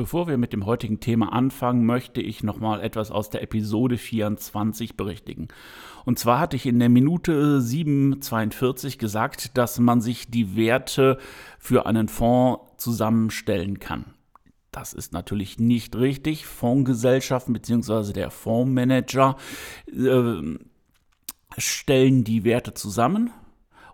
Bevor 0.00 0.28
wir 0.28 0.38
mit 0.38 0.54
dem 0.54 0.64
heutigen 0.64 1.00
Thema 1.00 1.30
anfangen, 1.34 1.84
möchte 1.84 2.22
ich 2.22 2.42
nochmal 2.42 2.80
etwas 2.80 3.10
aus 3.10 3.28
der 3.28 3.42
Episode 3.42 3.98
24 3.98 4.96
berichtigen. 4.96 5.48
Und 6.06 6.18
zwar 6.18 6.40
hatte 6.40 6.56
ich 6.56 6.64
in 6.64 6.78
der 6.78 6.88
Minute 6.88 7.58
7.42 7.58 8.96
gesagt, 8.96 9.58
dass 9.58 9.78
man 9.78 10.00
sich 10.00 10.30
die 10.30 10.56
Werte 10.56 11.18
für 11.58 11.84
einen 11.84 12.08
Fonds 12.08 12.62
zusammenstellen 12.78 13.78
kann. 13.78 14.14
Das 14.72 14.94
ist 14.94 15.12
natürlich 15.12 15.58
nicht 15.58 15.94
richtig. 15.94 16.46
Fondsgesellschaften 16.46 17.52
bzw. 17.52 18.14
der 18.14 18.30
Fondsmanager 18.30 19.36
äh, 19.86 20.58
stellen 21.58 22.24
die 22.24 22.44
Werte 22.44 22.72
zusammen 22.72 23.32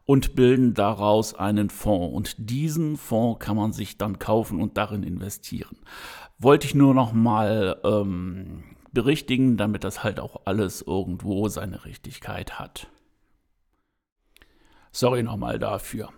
und 0.06 0.36
bilden 0.36 0.72
daraus 0.72 1.34
einen 1.34 1.68
Fonds. 1.68 2.14
Und 2.14 2.50
diesen 2.50 2.96
Fonds 2.96 3.44
kann 3.44 3.56
man 3.56 3.72
sich 3.72 3.98
dann 3.98 4.18
kaufen 4.18 4.60
und 4.60 4.76
darin 4.76 5.02
investieren. 5.02 5.76
Wollte 6.38 6.66
ich 6.66 6.74
nur 6.74 6.94
noch 6.94 7.12
mal 7.12 7.80
ähm, 7.84 8.62
berichtigen, 8.92 9.56
damit 9.56 9.84
das 9.84 10.04
halt 10.04 10.20
auch 10.20 10.42
alles 10.46 10.80
irgendwo 10.80 11.48
seine 11.48 11.84
Richtigkeit 11.84 12.58
hat. 12.58 12.88
Sorry 14.92 15.22
nochmal 15.22 15.58
dafür. 15.58 16.08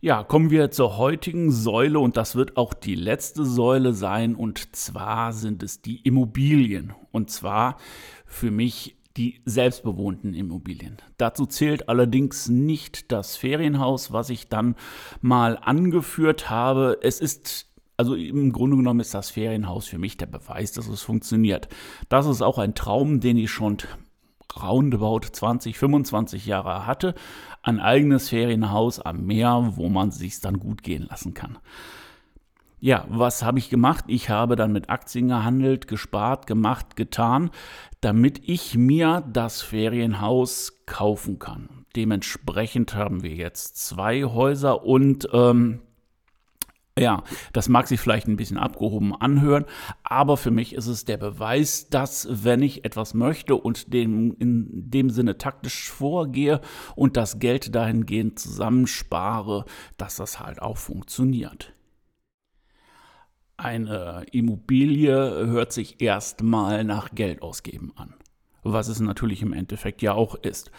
Ja, 0.00 0.22
kommen 0.22 0.50
wir 0.50 0.70
zur 0.70 0.96
heutigen 0.96 1.50
Säule 1.50 1.98
und 1.98 2.16
das 2.16 2.36
wird 2.36 2.56
auch 2.56 2.74
die 2.74 2.94
letzte 2.94 3.44
Säule 3.44 3.94
sein 3.94 4.36
und 4.36 4.76
zwar 4.76 5.32
sind 5.32 5.62
es 5.62 5.80
die 5.80 6.02
Immobilien. 6.02 6.92
Und 7.10 7.30
zwar 7.30 7.78
für 8.26 8.50
mich 8.50 8.97
die 9.18 9.40
selbstbewohnten 9.44 10.32
Immobilien. 10.32 10.96
Dazu 11.16 11.44
zählt 11.44 11.88
allerdings 11.88 12.48
nicht 12.48 13.10
das 13.12 13.36
Ferienhaus, 13.36 14.12
was 14.12 14.30
ich 14.30 14.48
dann 14.48 14.76
mal 15.20 15.58
angeführt 15.60 16.48
habe. 16.48 16.98
Es 17.02 17.20
ist 17.20 17.66
also 17.96 18.14
im 18.14 18.52
Grunde 18.52 18.76
genommen 18.76 19.00
ist 19.00 19.12
das 19.12 19.30
Ferienhaus 19.30 19.88
für 19.88 19.98
mich 19.98 20.16
der 20.16 20.26
Beweis, 20.26 20.70
dass 20.70 20.86
es 20.86 21.02
funktioniert. 21.02 21.68
Das 22.08 22.26
ist 22.26 22.42
auch 22.42 22.58
ein 22.58 22.76
Traum, 22.76 23.18
den 23.18 23.36
ich 23.36 23.50
schon 23.50 23.78
roundabout 24.56 25.26
20, 25.32 25.76
25 25.76 26.46
Jahre 26.46 26.86
hatte. 26.86 27.16
Ein 27.62 27.80
eigenes 27.80 28.28
Ferienhaus 28.28 29.00
am 29.00 29.26
Meer, 29.26 29.72
wo 29.74 29.88
man 29.88 30.12
sich 30.12 30.40
dann 30.40 30.60
gut 30.60 30.84
gehen 30.84 31.08
lassen 31.10 31.34
kann. 31.34 31.58
Ja, 32.80 33.06
was 33.08 33.42
habe 33.42 33.58
ich 33.58 33.70
gemacht? 33.70 34.04
Ich 34.06 34.30
habe 34.30 34.54
dann 34.54 34.72
mit 34.72 34.88
Aktien 34.88 35.28
gehandelt, 35.28 35.88
gespart, 35.88 36.46
gemacht, 36.46 36.94
getan 36.94 37.50
damit 38.00 38.40
ich 38.44 38.76
mir 38.76 39.24
das 39.32 39.62
Ferienhaus 39.62 40.84
kaufen 40.86 41.38
kann. 41.38 41.86
Dementsprechend 41.96 42.94
haben 42.94 43.22
wir 43.22 43.34
jetzt 43.34 43.76
zwei 43.76 44.24
Häuser 44.24 44.84
und 44.84 45.28
ähm, 45.32 45.80
ja, 46.96 47.22
das 47.52 47.68
mag 47.68 47.86
sich 47.86 48.00
vielleicht 48.00 48.26
ein 48.26 48.36
bisschen 48.36 48.58
abgehoben 48.58 49.14
anhören, 49.14 49.66
aber 50.02 50.36
für 50.36 50.50
mich 50.50 50.74
ist 50.74 50.88
es 50.88 51.04
der 51.04 51.16
Beweis, 51.16 51.88
dass 51.90 52.28
wenn 52.30 52.60
ich 52.60 52.84
etwas 52.84 53.14
möchte 53.14 53.54
und 53.54 53.92
dem, 53.92 54.34
in 54.38 54.90
dem 54.90 55.10
Sinne 55.10 55.38
taktisch 55.38 55.90
vorgehe 55.90 56.60
und 56.96 57.16
das 57.16 57.38
Geld 57.38 57.74
dahingehend 57.74 58.38
zusammenspare, 58.38 59.64
dass 59.96 60.16
das 60.16 60.40
halt 60.40 60.60
auch 60.60 60.76
funktioniert. 60.76 61.72
Eine 63.60 64.24
Immobilie 64.30 65.16
hört 65.48 65.72
sich 65.72 66.00
erstmal 66.00 66.84
nach 66.84 67.10
Geld 67.12 67.42
ausgeben 67.42 67.92
an, 67.96 68.14
was 68.62 68.86
es 68.86 69.00
natürlich 69.00 69.42
im 69.42 69.52
Endeffekt 69.52 70.00
ja 70.00 70.14
auch 70.14 70.36
ist. 70.36 70.70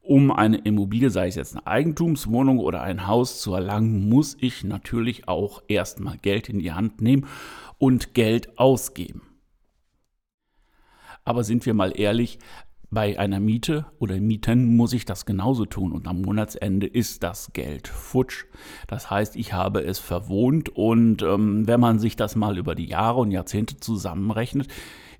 Um 0.00 0.32
eine 0.32 0.58
Immobilie, 0.58 1.10
sei 1.10 1.28
es 1.28 1.36
jetzt 1.36 1.54
eine 1.54 1.68
Eigentumswohnung 1.68 2.58
oder 2.58 2.82
ein 2.82 3.06
Haus 3.06 3.40
zu 3.40 3.54
erlangen, 3.54 4.08
muss 4.08 4.36
ich 4.40 4.64
natürlich 4.64 5.28
auch 5.28 5.62
erstmal 5.68 6.18
Geld 6.18 6.48
in 6.48 6.58
die 6.58 6.72
Hand 6.72 7.00
nehmen 7.00 7.28
und 7.78 8.12
Geld 8.12 8.58
ausgeben. 8.58 9.22
Aber 11.24 11.44
sind 11.44 11.64
wir 11.64 11.74
mal 11.74 11.92
ehrlich, 11.96 12.40
bei 12.90 13.18
einer 13.18 13.38
Miete 13.38 13.86
oder 13.98 14.20
Mieten 14.20 14.76
muss 14.76 14.92
ich 14.92 15.04
das 15.04 15.24
genauso 15.24 15.64
tun 15.64 15.92
und 15.92 16.08
am 16.08 16.22
Monatsende 16.22 16.86
ist 16.86 17.22
das 17.22 17.52
Geld 17.52 17.86
futsch. 17.86 18.46
Das 18.88 19.10
heißt, 19.10 19.36
ich 19.36 19.52
habe 19.52 19.82
es 19.82 19.98
verwohnt 19.98 20.68
und 20.70 21.22
ähm, 21.22 21.66
wenn 21.68 21.80
man 21.80 21.98
sich 21.98 22.16
das 22.16 22.34
mal 22.34 22.58
über 22.58 22.74
die 22.74 22.86
Jahre 22.86 23.20
und 23.20 23.30
Jahrzehnte 23.30 23.78
zusammenrechnet, 23.78 24.68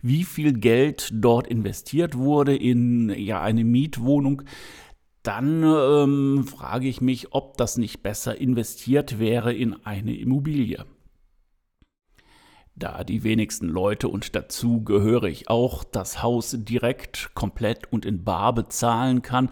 wie 0.02 0.24
viel 0.24 0.54
Geld 0.54 1.10
dort 1.12 1.46
investiert 1.46 2.16
wurde 2.16 2.56
in 2.56 3.10
ja 3.10 3.40
eine 3.40 3.64
Mietwohnung, 3.64 4.42
dann 5.22 5.62
ähm, 5.62 6.44
frage 6.44 6.88
ich 6.88 7.00
mich, 7.00 7.32
ob 7.32 7.56
das 7.56 7.76
nicht 7.76 8.02
besser 8.02 8.40
investiert 8.40 9.18
wäre 9.18 9.52
in 9.52 9.74
eine 9.84 10.16
Immobilie 10.16 10.84
da 12.80 13.04
die 13.04 13.22
wenigsten 13.22 13.68
Leute 13.68 14.08
und 14.08 14.34
dazu 14.34 14.82
gehöre 14.82 15.24
ich 15.24 15.48
auch 15.48 15.84
das 15.84 16.22
Haus 16.22 16.56
direkt, 16.58 17.30
komplett 17.34 17.92
und 17.92 18.04
in 18.04 18.24
Bar 18.24 18.54
bezahlen 18.54 19.22
kann, 19.22 19.50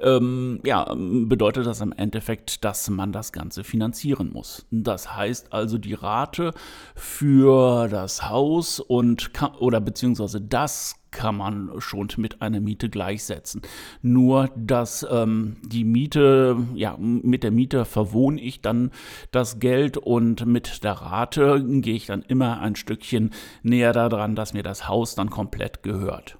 ähm, 0.00 0.60
ja, 0.64 0.92
bedeutet 0.94 1.66
das 1.66 1.80
im 1.80 1.92
Endeffekt, 1.92 2.64
dass 2.64 2.90
man 2.90 3.12
das 3.12 3.32
Ganze 3.32 3.62
finanzieren 3.64 4.30
muss. 4.32 4.66
Das 4.70 5.14
heißt 5.14 5.52
also, 5.52 5.78
die 5.78 5.94
Rate 5.94 6.52
für 6.94 7.88
das 7.88 8.28
Haus 8.28 8.80
und 8.80 9.30
oder 9.58 9.80
beziehungsweise 9.80 10.40
das 10.40 10.99
kann 11.10 11.36
man 11.36 11.70
schon 11.78 12.08
mit 12.16 12.42
einer 12.42 12.60
Miete 12.60 12.88
gleichsetzen. 12.88 13.62
Nur, 14.02 14.50
dass 14.56 15.06
ähm, 15.10 15.56
die 15.62 15.84
Miete, 15.84 16.56
ja, 16.74 16.96
mit 16.98 17.42
der 17.42 17.50
Miete 17.50 17.84
verwohne 17.84 18.40
ich 18.40 18.60
dann 18.60 18.90
das 19.30 19.58
Geld 19.58 19.96
und 19.96 20.46
mit 20.46 20.82
der 20.84 20.92
Rate 20.92 21.62
gehe 21.64 21.94
ich 21.94 22.06
dann 22.06 22.22
immer 22.22 22.60
ein 22.60 22.76
Stückchen 22.76 23.30
näher 23.62 23.92
daran, 23.92 24.34
dass 24.34 24.54
mir 24.54 24.62
das 24.62 24.88
Haus 24.88 25.14
dann 25.14 25.30
komplett 25.30 25.82
gehört. 25.82 26.38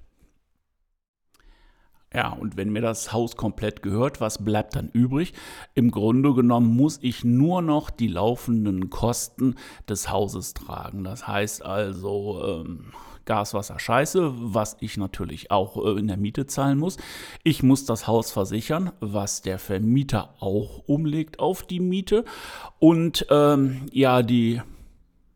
Ja, 2.12 2.30
und 2.30 2.56
wenn 2.56 2.70
mir 2.70 2.82
das 2.82 3.12
Haus 3.12 3.36
komplett 3.36 3.82
gehört, 3.82 4.20
was 4.20 4.44
bleibt 4.44 4.74
dann 4.74 4.88
übrig? 4.88 5.32
Im 5.74 5.92
Grunde 5.92 6.34
genommen 6.34 6.74
muss 6.74 6.98
ich 7.02 7.22
nur 7.22 7.62
noch 7.62 7.88
die 7.88 8.08
laufenden 8.08 8.90
Kosten 8.90 9.54
des 9.88 10.10
Hauses 10.10 10.54
tragen. 10.54 11.04
Das 11.04 11.28
heißt 11.28 11.64
also, 11.64 12.42
ähm, 12.44 12.92
Gas, 13.24 13.54
Wasser, 13.54 13.78
Scheiße, 13.78 14.32
was 14.34 14.76
ich 14.80 14.96
natürlich 14.96 15.50
auch 15.50 15.76
äh, 15.84 15.98
in 15.98 16.08
der 16.08 16.16
Miete 16.16 16.46
zahlen 16.46 16.78
muss. 16.78 16.96
Ich 17.42 17.62
muss 17.62 17.84
das 17.84 18.06
Haus 18.06 18.32
versichern, 18.32 18.92
was 19.00 19.42
der 19.42 19.58
Vermieter 19.58 20.34
auch 20.40 20.82
umlegt 20.86 21.38
auf 21.38 21.62
die 21.62 21.80
Miete. 21.80 22.24
Und 22.78 23.26
ähm, 23.30 23.86
ja, 23.92 24.22
die 24.22 24.62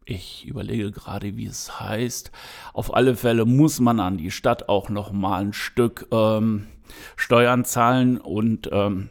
ich 0.06 0.46
überlege 0.46 0.90
gerade, 0.90 1.36
wie 1.36 1.46
es 1.46 1.80
heißt. 1.80 2.30
Auf 2.72 2.94
alle 2.94 3.16
Fälle 3.16 3.46
muss 3.46 3.80
man 3.80 4.00
an 4.00 4.18
die 4.18 4.30
Stadt 4.30 4.68
auch 4.68 4.90
noch 4.90 5.12
mal 5.12 5.40
ein 5.40 5.52
Stück 5.52 6.08
ähm, 6.10 6.66
Steuern 7.16 7.64
zahlen 7.64 8.18
und 8.18 8.68
ähm, 8.72 9.08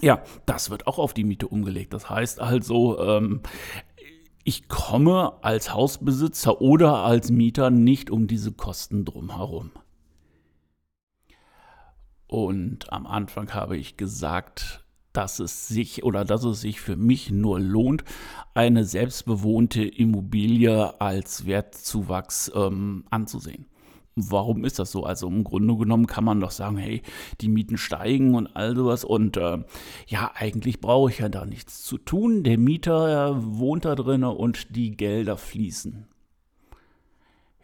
ja, 0.00 0.22
das 0.44 0.70
wird 0.70 0.86
auch 0.86 0.98
auf 0.98 1.14
die 1.14 1.24
Miete 1.24 1.48
umgelegt. 1.48 1.94
Das 1.94 2.10
heißt 2.10 2.40
also, 2.40 3.00
ähm, 3.00 3.40
ich 4.46 4.68
komme 4.68 5.42
als 5.42 5.74
Hausbesitzer 5.74 6.60
oder 6.60 6.98
als 6.98 7.32
Mieter 7.32 7.70
nicht 7.70 8.10
um 8.10 8.28
diese 8.28 8.52
Kosten 8.52 9.04
drumherum. 9.04 9.72
Und 12.28 12.92
am 12.92 13.08
Anfang 13.08 13.52
habe 13.54 13.76
ich 13.76 13.96
gesagt, 13.96 14.84
dass 15.12 15.40
es 15.40 15.66
sich 15.66 16.04
oder 16.04 16.24
dass 16.24 16.44
es 16.44 16.60
sich 16.60 16.80
für 16.80 16.94
mich 16.94 17.32
nur 17.32 17.58
lohnt, 17.58 18.04
eine 18.54 18.84
selbstbewohnte 18.84 19.82
Immobilie 19.84 21.00
als 21.00 21.46
Wertzuwachs 21.46 22.52
ähm, 22.54 23.04
anzusehen. 23.10 23.66
Warum 24.18 24.64
ist 24.64 24.78
das 24.78 24.92
so? 24.92 25.04
Also 25.04 25.28
im 25.28 25.44
Grunde 25.44 25.76
genommen 25.76 26.06
kann 26.06 26.24
man 26.24 26.40
doch 26.40 26.50
sagen, 26.50 26.78
hey, 26.78 27.02
die 27.42 27.50
Mieten 27.50 27.76
steigen 27.76 28.34
und 28.34 28.46
all 28.56 28.74
sowas 28.74 29.04
und 29.04 29.36
äh, 29.36 29.58
ja, 30.06 30.30
eigentlich 30.34 30.80
brauche 30.80 31.10
ich 31.10 31.18
ja 31.18 31.28
da 31.28 31.44
nichts 31.44 31.82
zu 31.84 31.98
tun. 31.98 32.42
Der 32.42 32.56
Mieter 32.56 33.36
wohnt 33.44 33.84
da 33.84 33.94
drin 33.94 34.24
und 34.24 34.74
die 34.74 34.96
Gelder 34.96 35.36
fließen. 35.36 36.06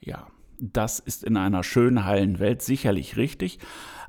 Ja, 0.03 0.27
das 0.61 0.99
ist 0.99 1.25
in 1.25 1.39
einer 1.39 1.65
schönen, 1.65 2.05
heilen 2.05 2.39
Welt 2.39 2.61
sicherlich 2.61 3.17
richtig, 3.17 3.59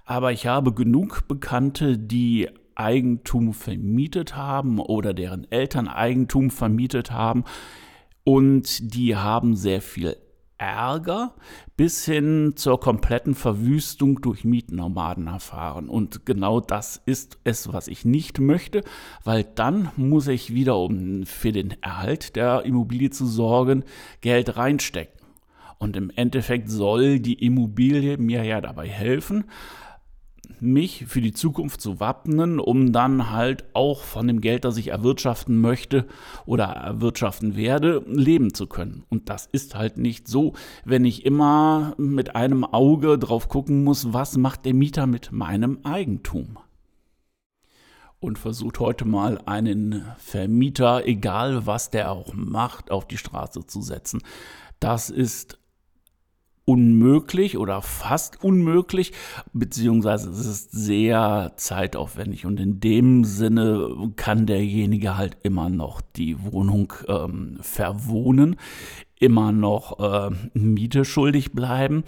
aber 0.04 0.34
ich 0.34 0.46
habe 0.46 0.74
genug 0.74 1.30
Bekannte, 1.30 1.98
die 1.98 2.50
Eigentum 2.76 3.54
vermietet 3.54 4.36
haben 4.36 4.80
oder 4.80 5.14
deren 5.14 5.50
Eltern 5.50 5.88
Eigentum 5.88 6.50
vermietet 6.50 7.10
haben 7.10 7.46
und 8.26 8.94
die 8.96 9.16
haben 9.16 9.56
sehr 9.56 9.82
viel 9.82 10.18
Ärger 10.58 11.34
bis 11.76 12.06
hin 12.06 12.54
zur 12.56 12.80
kompletten 12.80 13.36
Verwüstung 13.36 14.22
durch 14.22 14.44
Mietnomaden 14.44 15.28
erfahren. 15.28 15.90
Und 15.90 16.26
genau 16.26 16.60
das 16.60 17.02
ist 17.06 17.40
es, 17.44 17.74
was 17.74 17.88
ich 17.88 18.06
nicht 18.06 18.40
möchte, 18.40 18.84
weil 19.24 19.44
dann 19.44 19.92
muss 19.96 20.28
ich 20.28 20.54
wieder, 20.54 20.78
um 20.78 21.26
für 21.26 21.52
den 21.52 21.76
Erhalt 21.82 22.36
der 22.36 22.64
Immobilie 22.66 23.10
zu 23.10 23.26
sorgen, 23.26 23.84
Geld 24.22 24.56
reinstecken. 24.58 25.20
Und 25.80 25.98
im 25.98 26.12
Endeffekt 26.16 26.70
soll 26.70 27.20
die 27.20 27.46
Immobilie 27.46 28.18
mir 28.18 28.44
ja 28.44 28.62
dabei 28.62 28.88
helfen, 28.88 29.46
mich 30.62 31.06
für 31.08 31.22
die 31.22 31.34
Zukunft 31.34 31.82
zu 31.82 32.00
wappnen, 32.00 32.60
um 32.60 32.92
dann 32.92 33.32
halt 33.32 33.66
auch 33.74 34.04
von 34.04 34.28
dem 34.28 34.42
Geld, 34.42 34.66
das 34.66 34.78
ich 34.78 34.90
erwirtschaften 34.90 35.60
möchte 35.60 36.06
oder 36.46 36.66
erwirtschaften 36.66 37.56
werde, 37.56 38.04
leben 38.08 38.54
zu 38.54 38.68
können. 38.68 39.04
Und 39.10 39.30
das 39.30 39.48
ist 39.52 39.76
halt 39.76 39.98
nicht 39.98 40.28
so, 40.28 40.54
wenn 40.86 41.06
ich 41.06 41.26
immer 41.26 41.94
mit 41.98 42.36
einem 42.36 42.64
Auge 42.64 43.18
drauf 43.18 43.50
gucken 43.50 43.84
muss, 43.84 44.14
was 44.14 44.38
macht 44.38 44.66
der 44.66 44.74
Mieter 44.74 45.08
mit 45.08 45.32
meinem 45.32 45.80
Eigentum. 45.84 46.58
Und 48.20 48.40
versucht 48.40 48.80
heute 48.80 49.04
mal 49.04 49.40
einen 49.46 50.06
Vermieter, 50.18 51.06
egal 51.06 51.66
was 51.66 51.90
der 51.90 52.12
auch 52.12 52.34
macht, 52.34 52.90
auf 52.90 53.06
die 53.06 53.18
Straße 53.18 53.68
zu 53.68 53.82
setzen. 53.82 54.22
Das 54.80 55.10
ist 55.10 55.60
unmöglich 56.66 57.58
oder 57.58 57.82
fast 57.82 58.44
unmöglich, 58.44 59.12
beziehungsweise 59.52 60.30
es 60.30 60.46
ist 60.46 60.72
sehr 60.72 61.54
zeitaufwendig 61.58 62.46
und 62.46 62.60
in 62.60 62.80
dem 62.80 63.24
Sinne 63.26 64.12
kann 64.16 64.46
derjenige 64.46 65.18
halt 65.18 65.38
immer 65.44 65.70
noch 65.70 66.02
die 66.16 66.42
Wohnung 66.52 66.94
ähm, 67.08 67.58
verwohnen, 67.62 68.56
immer 69.20 69.52
noch 69.52 70.00
äh, 70.00 70.32
Miete 70.54 71.06
schuldig 71.06 71.52
bleiben. 71.52 72.04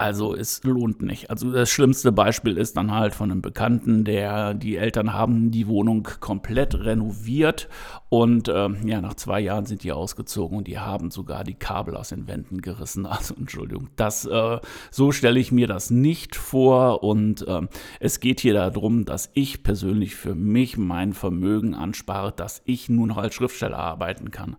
Also 0.00 0.34
es 0.34 0.64
lohnt 0.64 1.02
nicht. 1.02 1.28
Also 1.28 1.52
das 1.52 1.68
schlimmste 1.68 2.10
Beispiel 2.10 2.56
ist 2.56 2.74
dann 2.78 2.94
halt 2.94 3.14
von 3.14 3.30
einem 3.30 3.42
Bekannten, 3.42 4.02
der 4.02 4.54
die 4.54 4.76
Eltern 4.76 5.12
haben 5.12 5.50
die 5.50 5.66
Wohnung 5.66 6.08
komplett 6.20 6.74
renoviert 6.74 7.68
und 8.08 8.48
äh, 8.48 8.70
ja, 8.86 9.02
nach 9.02 9.12
zwei 9.12 9.40
Jahren 9.40 9.66
sind 9.66 9.84
die 9.84 9.92
ausgezogen 9.92 10.56
und 10.56 10.68
die 10.68 10.78
haben 10.78 11.10
sogar 11.10 11.44
die 11.44 11.52
Kabel 11.52 11.96
aus 11.96 12.08
den 12.08 12.26
Wänden 12.26 12.62
gerissen. 12.62 13.06
Also 13.20 13.34
Entschuldigung, 13.34 13.90
das 13.96 14.24
äh, 14.24 14.58
so 14.90 15.12
stelle 15.12 15.38
ich 15.38 15.52
mir 15.52 15.66
das 15.66 15.90
nicht 15.90 16.34
vor 16.34 17.02
und 17.02 17.46
äh, 17.46 17.60
es 17.98 18.20
geht 18.20 18.40
hier 18.40 18.54
darum, 18.54 19.04
dass 19.04 19.30
ich 19.34 19.62
persönlich 19.62 20.14
für 20.14 20.34
mich 20.34 20.78
mein 20.78 21.12
Vermögen 21.12 21.74
anspare, 21.74 22.32
dass 22.32 22.62
ich 22.64 22.88
nur 22.88 23.06
noch 23.06 23.18
als 23.18 23.34
Schriftsteller 23.34 23.78
arbeiten 23.78 24.30
kann. 24.30 24.56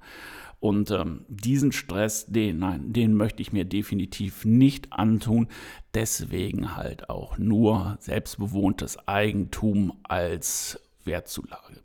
Und 0.61 0.91
ähm, 0.91 1.25
diesen 1.27 1.71
Stress, 1.71 2.27
den, 2.27 2.59
nein, 2.59 2.93
den 2.93 3.15
möchte 3.15 3.41
ich 3.41 3.51
mir 3.51 3.65
definitiv 3.65 4.45
nicht 4.45 4.93
antun. 4.93 5.47
Deswegen 5.95 6.75
halt 6.75 7.09
auch 7.09 7.39
nur 7.39 7.97
selbstbewohntes 7.99 9.07
Eigentum 9.07 9.93
als 10.03 10.79
Wertzulage. 11.03 11.81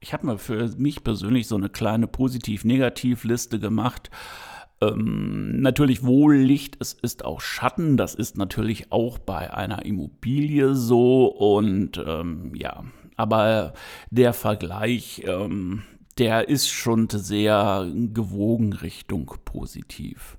Ich 0.00 0.12
habe 0.12 0.26
mal 0.26 0.38
für 0.38 0.70
mich 0.76 1.04
persönlich 1.04 1.46
so 1.46 1.54
eine 1.54 1.68
kleine 1.68 2.08
Positiv-Negativ-Liste 2.08 3.60
gemacht. 3.60 4.10
Ähm, 4.80 5.60
natürlich 5.60 6.02
wohl 6.02 6.34
Licht, 6.34 6.78
es 6.80 6.94
ist 6.94 7.24
auch 7.24 7.40
Schatten, 7.40 7.96
das 7.96 8.16
ist 8.16 8.36
natürlich 8.36 8.90
auch 8.90 9.20
bei 9.20 9.54
einer 9.54 9.84
Immobilie 9.84 10.74
so 10.74 11.26
und 11.26 12.02
ähm, 12.04 12.52
ja, 12.56 12.82
aber 13.14 13.74
der 14.10 14.32
Vergleich, 14.32 15.22
ähm, 15.24 15.84
der 16.18 16.48
ist 16.48 16.68
schon 16.68 17.08
sehr 17.08 17.90
gewogen 18.12 18.72
Richtung 18.72 19.34
positiv. 19.44 20.38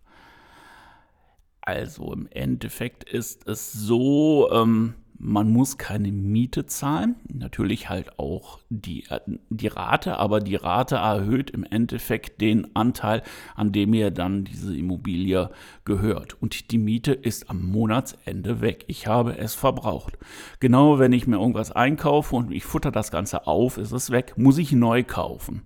Also 1.62 2.12
im 2.12 2.28
Endeffekt 2.28 3.04
ist 3.10 3.48
es 3.48 3.72
so, 3.72 4.50
ähm, 4.52 4.96
man 5.18 5.51
muss 5.51 5.77
keine 5.77 6.12
Miete 6.12 6.65
zahlen, 6.65 7.15
natürlich 7.31 7.89
halt 7.89 8.19
auch 8.19 8.60
die, 8.69 9.06
die 9.50 9.68
Rate, 9.68 10.18
aber 10.18 10.39
die 10.39 10.56
Rate 10.56 10.95
erhöht 10.95 11.50
im 11.51 11.63
Endeffekt 11.63 12.42
den 12.42 12.75
Anteil, 12.75 13.24
an 13.56 13.71
dem 13.71 13.92
mir 13.92 14.12
dann 14.12 14.44
diese 14.44 14.75
Immobilie 14.75 15.50
gehört. 15.86 16.42
Und 16.42 16.71
die 16.71 16.77
Miete 16.77 17.13
ist 17.13 17.50
am 17.50 17.65
Monatsende 17.65 18.62
weg. 18.62 18.86
Ich 18.88 19.07
habe 19.07 19.38
es 19.38 19.56
verbraucht. 19.56 20.18
Genau 20.60 21.00
wenn 21.00 21.13
ich 21.13 21.27
mir 21.27 21.38
irgendwas 21.38 21.71
einkaufe 21.71 22.36
und 22.36 22.51
ich 22.51 22.65
futter 22.65 22.92
das 22.92 23.12
Ganze 23.12 23.48
auf, 23.48 23.77
ist 23.77 23.92
es 23.92 24.12
weg, 24.12 24.33
muss 24.38 24.57
ich 24.57 24.71
neu 24.71 25.04
kaufen. 25.04 25.62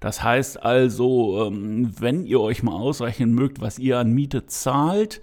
Das 0.00 0.22
heißt 0.22 0.62
also, 0.62 1.46
ähm, 1.46 1.92
wenn 1.98 2.24
ihr 2.26 2.40
euch 2.40 2.62
mal 2.62 2.74
ausrechnen 2.74 3.32
mögt, 3.32 3.60
was 3.60 3.78
ihr 3.78 3.98
an 3.98 4.12
Miete 4.12 4.46
zahlt, 4.46 5.20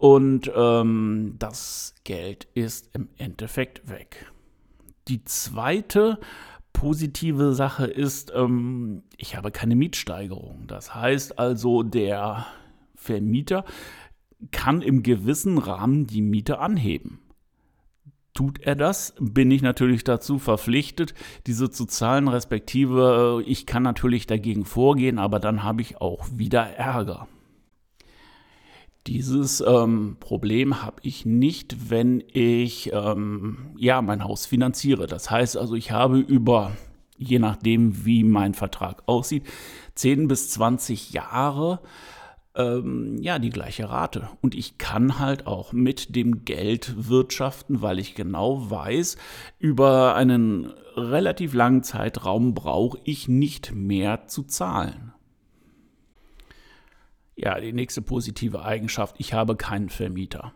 und 0.00 0.50
ähm, 0.56 1.34
das 1.38 1.94
Geld 2.04 2.48
ist 2.54 2.88
im 2.94 3.10
Endeffekt 3.18 3.90
weg. 3.90 4.32
Die 5.08 5.22
zweite 5.24 6.18
positive 6.72 7.52
Sache 7.52 7.84
ist, 7.84 8.32
ähm, 8.34 9.02
ich 9.18 9.36
habe 9.36 9.50
keine 9.50 9.76
Mietsteigerung. 9.76 10.64
Das 10.68 10.94
heißt 10.94 11.38
also, 11.38 11.82
der 11.82 12.46
Vermieter 12.94 13.66
kann 14.52 14.80
im 14.80 15.02
gewissen 15.02 15.58
Rahmen 15.58 16.06
die 16.06 16.22
Miete 16.22 16.60
anheben. 16.60 17.18
Tut 18.32 18.58
er 18.62 18.76
das, 18.76 19.14
bin 19.20 19.50
ich 19.50 19.60
natürlich 19.60 20.02
dazu 20.02 20.38
verpflichtet, 20.38 21.12
diese 21.46 21.68
zu 21.68 21.84
zahlen, 21.84 22.26
respektive 22.26 23.42
ich 23.46 23.66
kann 23.66 23.82
natürlich 23.82 24.26
dagegen 24.26 24.64
vorgehen, 24.64 25.18
aber 25.18 25.40
dann 25.40 25.62
habe 25.62 25.82
ich 25.82 26.00
auch 26.00 26.26
wieder 26.32 26.62
Ärger. 26.62 27.28
Dieses 29.06 29.60
ähm, 29.60 30.18
Problem 30.20 30.82
habe 30.82 30.96
ich 31.02 31.24
nicht, 31.24 31.90
wenn 31.90 32.22
ich 32.32 32.92
ähm, 32.92 33.74
ja 33.76 34.02
mein 34.02 34.24
Haus 34.24 34.46
finanziere. 34.46 35.06
Das 35.06 35.30
heißt 35.30 35.56
also, 35.56 35.74
ich 35.74 35.90
habe 35.90 36.18
über, 36.18 36.72
je 37.16 37.38
nachdem 37.38 38.04
wie 38.04 38.24
mein 38.24 38.52
Vertrag 38.54 39.02
aussieht, 39.06 39.44
10 39.94 40.28
bis 40.28 40.50
20 40.50 41.12
Jahre 41.12 41.80
ähm, 42.54 43.16
ja 43.20 43.38
die 43.38 43.50
gleiche 43.50 43.88
Rate. 43.88 44.28
Und 44.42 44.54
ich 44.54 44.78
kann 44.78 45.18
halt 45.18 45.46
auch 45.46 45.72
mit 45.72 46.14
dem 46.14 46.44
Geld 46.44 47.08
wirtschaften, 47.08 47.82
weil 47.82 47.98
ich 47.98 48.14
genau 48.14 48.70
weiß, 48.70 49.16
über 49.58 50.14
einen 50.14 50.72
relativ 50.96 51.54
langen 51.54 51.82
Zeitraum 51.82 52.54
brauche 52.54 52.98
ich 53.04 53.28
nicht 53.28 53.74
mehr 53.74 54.26
zu 54.26 54.42
zahlen. 54.42 55.12
Ja, 57.42 57.58
die 57.58 57.72
nächste 57.72 58.02
positive 58.02 58.62
Eigenschaft, 58.62 59.16
ich 59.18 59.32
habe 59.32 59.56
keinen 59.56 59.88
Vermieter. 59.88 60.52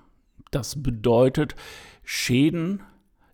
Das 0.50 0.82
bedeutet, 0.82 1.54
Schäden, 2.02 2.82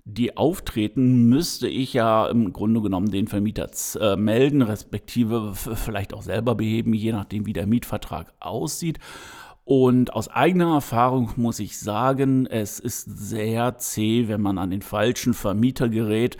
die 0.04 0.36
auftreten, 0.36 1.28
müsste 1.28 1.66
ich 1.66 1.92
ja 1.92 2.28
im 2.28 2.52
Grunde 2.52 2.80
genommen 2.80 3.10
den 3.10 3.26
Vermieter 3.26 3.68
äh, 3.98 4.14
melden, 4.14 4.62
respektive 4.62 5.52
vielleicht 5.56 6.14
auch 6.14 6.22
selber 6.22 6.54
beheben, 6.54 6.94
je 6.94 7.10
nachdem, 7.10 7.44
wie 7.44 7.52
der 7.52 7.66
Mietvertrag 7.66 8.32
aussieht. 8.38 9.00
Und 9.64 10.12
aus 10.12 10.28
eigener 10.28 10.74
Erfahrung 10.74 11.32
muss 11.34 11.58
ich 11.58 11.76
sagen, 11.76 12.46
es 12.46 12.78
ist 12.78 13.18
sehr 13.18 13.78
zäh, 13.78 14.28
wenn 14.28 14.40
man 14.40 14.58
an 14.58 14.70
den 14.70 14.82
falschen 14.82 15.34
Vermieter 15.34 15.88
gerät, 15.88 16.36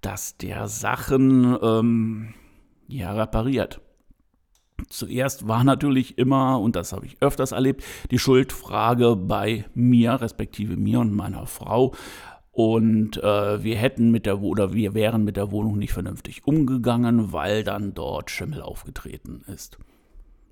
dass 0.00 0.38
der 0.38 0.66
Sachen 0.66 1.58
ähm, 1.62 2.34
ja 2.86 3.12
repariert. 3.12 3.82
Zuerst 4.88 5.48
war 5.48 5.64
natürlich 5.64 6.18
immer, 6.18 6.60
und 6.60 6.76
das 6.76 6.92
habe 6.92 7.06
ich 7.06 7.16
öfters 7.20 7.52
erlebt, 7.52 7.84
die 8.10 8.18
Schuldfrage 8.18 9.16
bei 9.16 9.64
mir, 9.74 10.20
respektive 10.20 10.76
mir 10.76 11.00
und 11.00 11.12
meiner 11.12 11.46
Frau. 11.46 11.94
Und 12.52 13.18
äh, 13.18 13.62
wir 13.62 13.76
hätten 13.76 14.10
mit 14.10 14.26
der 14.26 14.42
oder 14.42 14.72
wir 14.72 14.94
wären 14.94 15.24
mit 15.24 15.36
der 15.36 15.52
Wohnung 15.52 15.78
nicht 15.78 15.92
vernünftig 15.92 16.46
umgegangen, 16.46 17.32
weil 17.32 17.62
dann 17.62 17.94
dort 17.94 18.30
Schimmel 18.30 18.62
aufgetreten 18.62 19.44
ist. 19.46 19.78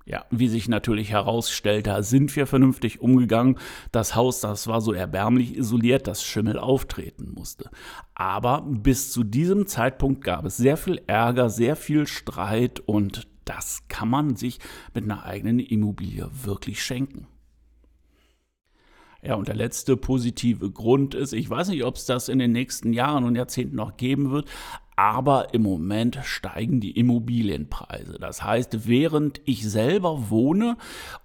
Ja, 0.05 0.23
wie 0.31 0.47
sich 0.47 0.69
natürlich 0.69 1.11
herausstellt, 1.11 1.85
da 1.85 2.01
sind 2.01 2.33
wir 2.33 2.47
vernünftig 2.47 3.01
umgegangen. 3.01 3.57
Das 3.91 4.15
Haus, 4.15 4.39
das 4.39 4.67
war 4.67 4.79
so 4.79 4.93
erbärmlich 4.93 5.57
isoliert, 5.57 6.07
dass 6.07 6.23
Schimmel 6.23 6.59
auftreten 6.59 7.33
musste. 7.35 7.69
Aber 8.15 8.61
bis 8.61 9.11
zu 9.11 9.25
diesem 9.25 9.67
Zeitpunkt 9.67 10.23
gab 10.23 10.45
es 10.45 10.55
sehr 10.55 10.77
viel 10.77 11.01
Ärger, 11.07 11.49
sehr 11.49 11.75
viel 11.75 12.07
Streit 12.07 12.79
und 12.79 13.27
das 13.49 13.87
kann 13.87 14.09
man 14.09 14.35
sich 14.35 14.59
mit 14.93 15.03
einer 15.03 15.25
eigenen 15.25 15.59
Immobilie 15.59 16.29
wirklich 16.43 16.83
schenken. 16.83 17.27
Ja, 19.23 19.35
und 19.35 19.47
der 19.47 19.55
letzte 19.55 19.97
positive 19.97 20.69
Grund 20.69 21.15
ist, 21.15 21.33
ich 21.33 21.49
weiß 21.49 21.69
nicht, 21.69 21.83
ob 21.83 21.95
es 21.95 22.05
das 22.05 22.29
in 22.29 22.39
den 22.39 22.51
nächsten 22.51 22.93
Jahren 22.93 23.23
und 23.23 23.35
Jahrzehnten 23.35 23.75
noch 23.75 23.97
geben 23.97 24.31
wird, 24.31 24.47
aber 24.95 25.53
im 25.53 25.61
Moment 25.61 26.17
steigen 26.23 26.79
die 26.79 26.91
Immobilienpreise. 26.91 28.17
Das 28.19 28.43
heißt, 28.43 28.87
während 28.87 29.41
ich 29.45 29.69
selber 29.69 30.29
wohne 30.31 30.75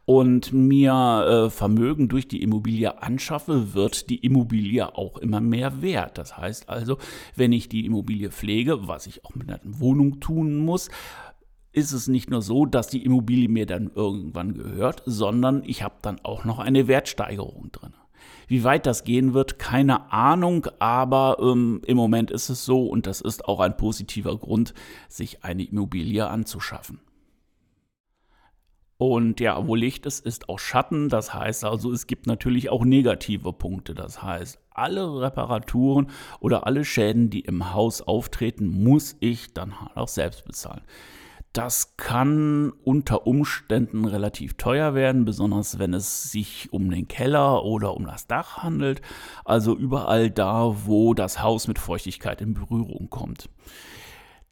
und 0.05 0.53
mir 0.53 1.47
äh, 1.47 1.51
Vermögen 1.51 2.09
durch 2.09 2.29
die 2.29 2.43
Immobilie 2.43 3.03
anschaffe, 3.03 3.73
wird 3.73 4.11
die 4.11 4.19
Immobilie 4.19 4.95
auch 4.95 5.17
immer 5.17 5.41
mehr 5.41 5.81
wert. 5.81 6.19
Das 6.19 6.37
heißt 6.37 6.69
also, 6.69 6.99
wenn 7.35 7.53
ich 7.53 7.71
die 7.71 7.87
Immobilie 7.87 8.31
pflege, 8.31 8.89
was 8.89 9.07
ich 9.07 9.25
auch 9.25 9.35
mit 9.35 9.49
einer 9.49 9.61
Wohnung 9.65 10.21
tun 10.21 10.59
muss, 10.59 10.91
ist 11.73 11.93
es 11.93 12.07
nicht 12.09 12.31
nur 12.31 12.43
so, 12.43 12.67
dass 12.67 12.89
die 12.89 13.05
Immobilie 13.05 13.49
mir 13.49 13.67
dann 13.67 13.91
irgendwann 13.95 14.55
gehört, 14.55 15.03
sondern 15.07 15.63
ich 15.65 15.83
habe 15.83 15.95
dann 16.03 16.21
auch 16.23 16.45
noch 16.45 16.59
eine 16.59 16.87
Wertsteigerung 16.87 17.73
drin. 17.73 17.95
Wie 18.47 18.65
weit 18.65 18.87
das 18.87 19.05
gehen 19.05 19.33
wird, 19.33 19.59
keine 19.59 20.13
Ahnung, 20.13 20.67
aber 20.79 21.39
ähm, 21.41 21.81
im 21.87 21.97
Moment 21.97 22.31
ist 22.31 22.51
es 22.51 22.65
so 22.65 22.87
und 22.87 23.07
das 23.07 23.21
ist 23.21 23.47
auch 23.47 23.61
ein 23.61 23.77
positiver 23.77 24.37
Grund, 24.37 24.75
sich 25.09 25.43
eine 25.45 25.65
Immobilie 25.65 26.27
anzuschaffen. 26.29 27.01
Und 28.99 29.41
ja, 29.41 29.67
wo 29.67 29.75
Licht 29.75 30.07
ist, 30.07 30.25
ist 30.25 30.49
auch 30.49 30.61
Schatten. 30.61 31.09
Das 31.09 31.35
heißt 31.35 31.65
also, 31.65 31.91
es 31.91 32.07
gibt 32.07 32.29
natürlich 32.29 32.71
auch 32.71 32.85
negative 32.85 33.53
Punkte. 33.53 33.95
Das 33.95 34.23
heißt, 34.23 34.61
alle 34.71 35.21
Reparaturen 35.21 36.09
oder 36.39 36.69
alle 36.69 36.85
Schäden, 36.85 37.29
die 37.29 37.41
im 37.41 37.73
Haus 37.73 38.01
auftreten, 38.01 38.69
muss 38.69 39.17
ich 39.19 39.55
dann 39.55 39.81
halt 39.81 39.97
auch 39.97 40.07
selbst 40.07 40.45
bezahlen. 40.45 40.83
Das 41.53 41.99
kann 41.99 42.73
unter 42.83 43.27
Umständen 43.27 44.07
relativ 44.07 44.55
teuer 44.55 44.95
werden, 44.95 45.27
besonders 45.27 45.79
wenn 45.79 45.93
es 45.93 46.33
sich 46.33 46.73
um 46.73 46.91
den 46.91 47.09
Keller 47.09 47.63
oder 47.65 47.95
um 47.95 48.07
das 48.07 48.27
Dach 48.27 48.63
handelt, 48.63 49.03
also 49.45 49.77
überall 49.77 50.31
da, 50.31 50.75
wo 50.87 51.13
das 51.13 51.43
Haus 51.43 51.69
mit 51.69 51.79
Feuchtigkeit 51.79 52.41
in 52.41 52.55
Berührung 52.55 53.11
kommt. 53.11 53.51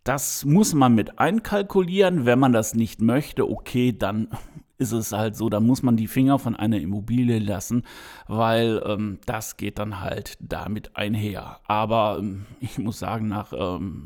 Das 0.04 0.44
muss 0.44 0.74
man 0.74 0.94
mit 0.94 1.18
einkalkulieren. 1.18 2.26
Wenn 2.26 2.38
man 2.38 2.52
das 2.52 2.74
nicht 2.74 3.00
möchte, 3.00 3.48
okay, 3.48 3.96
dann 3.96 4.28
ist 4.76 4.92
es 4.92 5.12
halt 5.12 5.36
so, 5.36 5.50
da 5.50 5.60
muss 5.60 5.82
man 5.82 5.96
die 5.96 6.06
Finger 6.06 6.38
von 6.38 6.56
einer 6.56 6.80
Immobilie 6.80 7.38
lassen, 7.38 7.84
weil 8.26 8.82
ähm, 8.84 9.18
das 9.26 9.56
geht 9.58 9.78
dann 9.78 10.00
halt 10.00 10.38
damit 10.40 10.96
einher. 10.96 11.60
Aber 11.64 12.16
ähm, 12.18 12.46
ich 12.60 12.78
muss 12.78 12.98
sagen, 12.98 13.28
nach 13.28 13.52
ähm, 13.54 14.02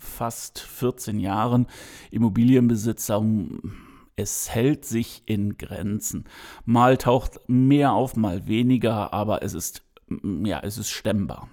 fast 0.00 0.58
14 0.60 1.18
Jahren 1.18 1.66
Immobilienbesitzer, 2.10 3.24
es 4.16 4.50
hält 4.50 4.84
sich 4.84 5.22
in 5.26 5.56
Grenzen. 5.56 6.24
Mal 6.64 6.96
taucht 6.96 7.40
mehr 7.48 7.92
auf, 7.92 8.16
mal 8.16 8.46
weniger, 8.46 9.12
aber 9.12 9.42
es 9.42 9.54
ist, 9.54 9.82
ja, 10.44 10.60
es 10.60 10.78
ist 10.78 10.90
stemmbar. 10.90 11.48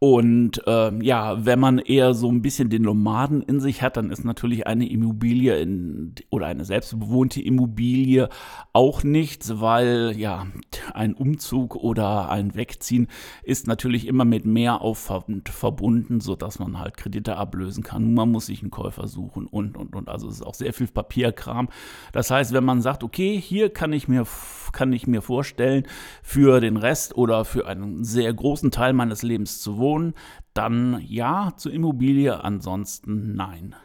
Und 0.00 0.60
ähm, 0.66 1.00
ja, 1.00 1.46
wenn 1.46 1.58
man 1.58 1.78
eher 1.78 2.12
so 2.12 2.30
ein 2.30 2.42
bisschen 2.42 2.68
den 2.68 2.82
Nomaden 2.82 3.42
in 3.42 3.60
sich 3.60 3.80
hat, 3.80 3.96
dann 3.96 4.10
ist 4.10 4.24
natürlich 4.24 4.66
eine 4.66 4.86
Immobilie 4.88 5.56
in, 5.58 6.14
oder 6.30 6.46
eine 6.46 6.64
selbstbewohnte 6.66 7.40
Immobilie 7.40 8.28
auch 8.74 9.02
nichts, 9.02 9.60
weil 9.60 10.14
ja, 10.16 10.46
ein 10.92 11.14
Umzug 11.14 11.76
oder 11.76 12.28
ein 12.28 12.54
Wegziehen 12.54 13.06
ist 13.44 13.66
natürlich 13.66 14.06
immer 14.06 14.24
mit 14.26 14.44
mehr 14.44 14.82
Aufwand 14.82 15.48
verbunden, 15.48 16.20
sodass 16.20 16.58
man 16.58 16.78
halt 16.78 16.96
Kredite 16.96 17.36
ablösen 17.36 17.82
kann. 17.82 18.12
Man 18.12 18.30
muss 18.30 18.46
sich 18.46 18.60
einen 18.60 18.70
Käufer 18.70 19.08
suchen 19.08 19.46
und, 19.46 19.76
und, 19.76 19.96
und. 19.96 20.08
Also 20.08 20.28
es 20.28 20.34
ist 20.34 20.42
auch 20.46 20.54
sehr 20.54 20.74
viel 20.74 20.88
Papierkram. 20.88 21.68
Das 22.12 22.30
heißt, 22.30 22.52
wenn 22.52 22.64
man 22.64 22.82
sagt, 22.82 23.04
okay, 23.04 23.40
hier 23.40 23.70
kann 23.70 23.92
ich 23.92 24.06
mir, 24.08 24.26
kann 24.72 24.92
ich 24.92 25.06
mir 25.06 25.22
vorstellen, 25.22 25.86
für 26.22 26.60
den 26.60 26.76
Rest 26.76 27.16
oder 27.16 27.44
für 27.44 27.66
einen 27.66 28.04
sehr 28.04 28.34
großen 28.34 28.70
Teil 28.70 28.92
meines 28.92 29.22
Lebens 29.22 29.60
zu 29.60 29.78
wohnen, 29.78 29.83
Wohnen, 29.84 30.14
dann 30.54 31.02
ja 31.06 31.52
zur 31.56 31.72
Immobilie, 31.72 32.42
ansonsten 32.42 33.34
nein. 33.34 33.76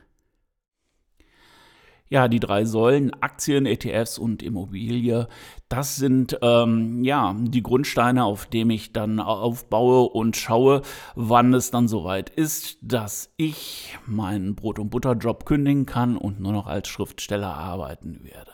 Ja, 2.11 2.27
die 2.27 2.39
drei 2.39 2.65
Säulen, 2.65 3.11
Aktien, 3.21 3.67
ETFs 3.67 4.17
und 4.17 4.41
Immobilie, 4.41 5.27
das 5.67 5.97
sind 5.97 6.39
ähm, 6.41 7.03
ja 7.03 7.35
die 7.37 7.61
Grundsteine, 7.61 8.23
auf 8.23 8.47
denen 8.47 8.71
ich 8.71 8.93
dann 8.93 9.19
aufbaue 9.19 10.09
und 10.09 10.35
schaue, 10.35 10.81
wann 11.15 11.53
es 11.53 11.69
dann 11.69 11.87
soweit 11.87 12.31
ist, 12.31 12.79
dass 12.81 13.31
ich 13.37 13.95
meinen 14.07 14.55
Brot- 14.55 14.79
und 14.79 14.89
Butterjob 14.89 15.45
kündigen 15.45 15.85
kann 15.85 16.17
und 16.17 16.39
nur 16.39 16.51
noch 16.51 16.65
als 16.65 16.87
Schriftsteller 16.87 17.53
arbeiten 17.53 18.23
werde. 18.23 18.53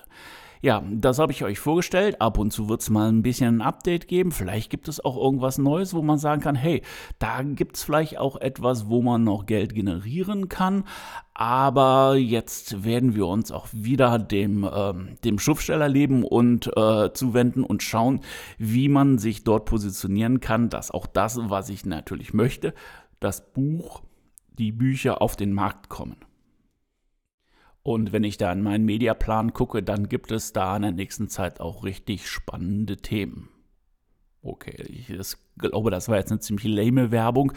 Ja, 0.66 0.84
das 0.90 1.20
habe 1.20 1.32
ich 1.32 1.44
euch 1.44 1.60
vorgestellt. 1.60 2.20
Ab 2.20 2.40
und 2.40 2.50
zu 2.50 2.68
wird 2.68 2.82
es 2.82 2.90
mal 2.90 3.08
ein 3.08 3.22
bisschen 3.22 3.58
ein 3.58 3.62
Update 3.62 4.08
geben. 4.08 4.32
Vielleicht 4.32 4.72
gibt 4.72 4.88
es 4.88 5.00
auch 5.06 5.16
irgendwas 5.16 5.60
Neues, 5.60 5.94
wo 5.94 6.02
man 6.02 6.18
sagen 6.18 6.42
kann, 6.42 6.56
hey, 6.56 6.82
da 7.20 7.44
gibt 7.44 7.76
es 7.76 7.84
vielleicht 7.84 8.18
auch 8.18 8.36
etwas, 8.38 8.90
wo 8.90 9.04
man 9.04 9.24
noch 9.24 9.46
Geld 9.46 9.76
generieren 9.76 10.50
kann. 10.50 10.86
Aber 11.36 12.16
jetzt 12.16 12.84
werden 12.84 13.14
wir 13.14 13.28
uns 13.28 13.52
auch 13.52 13.68
wieder 13.74 14.18
dem, 14.18 14.68
ähm, 14.74 15.18
dem 15.24 15.38
Schriftstellerleben 15.38 16.24
und 16.24 16.66
äh, 16.76 17.14
zuwenden 17.14 17.64
und 17.64 17.84
schauen, 17.84 18.22
wie 18.58 18.90
man 18.90 19.20
sich 19.20 19.44
dort 19.44 19.66
positionieren 19.66 20.40
kann, 20.40 20.72
dass 20.72 20.90
auch 20.90 21.06
das, 21.06 21.38
was 21.44 21.70
ich 21.70 21.86
natürlich 21.86 22.34
möchte, 22.34 22.74
das 23.20 23.54
Buch, 23.54 24.02
die 24.58 24.72
Bücher 24.72 25.22
auf 25.22 25.36
den 25.36 25.54
Markt 25.54 25.90
kommen. 25.90 26.16
Und 27.86 28.12
wenn 28.12 28.24
ich 28.24 28.38
da 28.38 28.52
in 28.52 28.64
meinen 28.64 28.84
Mediaplan 28.84 29.54
gucke, 29.54 29.84
dann 29.84 30.10
gibt 30.10 30.32
es 30.32 30.54
da 30.54 30.76
in 30.76 30.82
der 30.82 30.92
nächsten 30.92 31.30
Zeit 31.30 31.60
auch 31.60 31.84
richtig 31.84 32.28
spannende 32.28 32.98
Themen. 32.98 33.50
Okay, 34.42 34.76
ich 34.88 35.38
glaube, 35.58 35.90
das 35.90 36.08
war 36.08 36.18
jetzt 36.18 36.32
eine 36.32 36.40
ziemlich 36.40 36.66
lame 36.66 37.12
Werbung. 37.12 37.54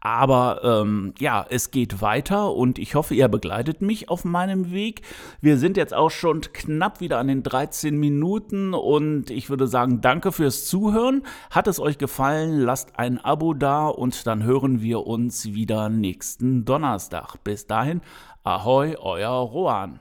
Aber 0.00 0.60
ähm, 0.62 1.12
ja, 1.18 1.44
es 1.50 1.72
geht 1.72 2.00
weiter 2.00 2.54
und 2.54 2.78
ich 2.78 2.94
hoffe, 2.94 3.14
ihr 3.14 3.26
begleitet 3.26 3.82
mich 3.82 4.08
auf 4.08 4.24
meinem 4.24 4.70
Weg. 4.70 5.02
Wir 5.40 5.58
sind 5.58 5.76
jetzt 5.76 5.92
auch 5.92 6.10
schon 6.10 6.40
knapp 6.40 7.00
wieder 7.00 7.18
an 7.18 7.26
den 7.26 7.42
13 7.42 7.96
Minuten 7.98 8.74
und 8.74 9.30
ich 9.30 9.50
würde 9.50 9.66
sagen, 9.66 10.00
danke 10.00 10.30
fürs 10.30 10.66
Zuhören. 10.66 11.24
Hat 11.50 11.66
es 11.66 11.80
euch 11.80 11.98
gefallen? 11.98 12.60
Lasst 12.60 12.98
ein 12.98 13.18
Abo 13.18 13.54
da 13.54 13.88
und 13.88 14.26
dann 14.28 14.44
hören 14.44 14.80
wir 14.80 15.06
uns 15.06 15.46
wieder 15.54 15.88
nächsten 15.88 16.64
Donnerstag. 16.64 17.42
Bis 17.42 17.66
dahin, 17.66 18.00
Ahoi, 18.48 18.96
euer 19.04 19.26
Rohan. 19.26 19.98